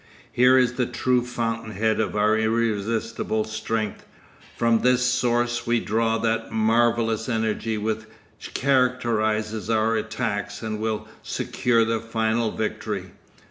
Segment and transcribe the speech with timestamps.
[0.31, 4.03] Here is the true fountain head of our irresistible strength;
[4.57, 8.05] from this source we draw that marvellous energy which
[8.55, 13.11] characterises our attacks and will secure the final victory.